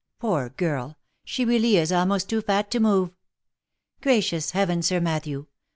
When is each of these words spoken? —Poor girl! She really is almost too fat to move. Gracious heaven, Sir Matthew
—Poor 0.19 0.49
girl! 0.49 0.97
She 1.23 1.45
really 1.45 1.77
is 1.77 1.91
almost 1.91 2.27
too 2.27 2.41
fat 2.41 2.71
to 2.71 2.79
move. 2.79 3.11
Gracious 4.01 4.49
heaven, 4.49 4.81
Sir 4.81 4.99
Matthew 4.99 5.45